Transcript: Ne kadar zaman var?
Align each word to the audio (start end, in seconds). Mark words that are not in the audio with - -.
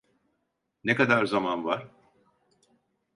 Ne 0.83 0.95
kadar 0.95 1.25
zaman 1.25 1.65
var? 1.65 1.87